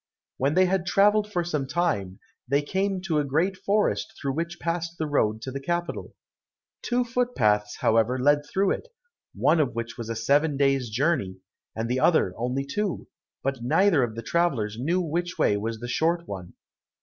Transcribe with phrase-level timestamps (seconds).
[0.37, 2.17] When they had travelled for some time,
[2.47, 6.15] they came to a great forest through which passed the road to the capital.
[6.81, 8.87] Two foot paths, however, led through it,
[9.35, 11.37] one of which was a seven days' journey,
[11.75, 13.09] and the other only two,
[13.43, 16.53] but neither of the travellers knew which way was the short one.